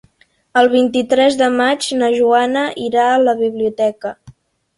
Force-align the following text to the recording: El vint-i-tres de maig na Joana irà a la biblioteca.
El 0.61 0.69
vint-i-tres 0.69 1.37
de 1.41 1.49
maig 1.57 1.85
na 1.99 2.09
Joana 2.15 2.65
irà 2.87 3.05
a 3.11 3.21
la 3.27 3.37
biblioteca. 3.45 4.17